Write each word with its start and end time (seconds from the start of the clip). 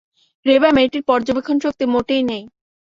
রেবা 0.45 0.69
মেয়েটির 0.75 1.03
পর্যবেক্ষণশক্তি 1.09 1.85
মোটেই 1.93 2.23
নেই! 2.23 2.43